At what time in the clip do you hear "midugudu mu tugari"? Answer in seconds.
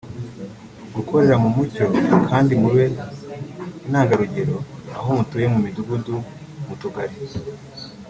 5.65-7.15